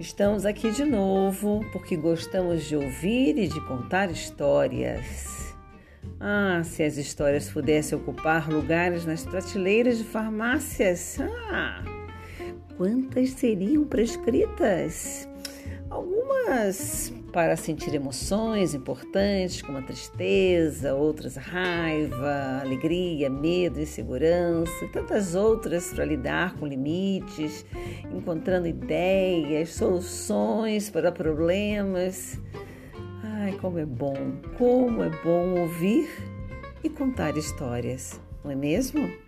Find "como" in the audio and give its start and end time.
19.62-19.78, 33.60-33.78, 34.56-35.02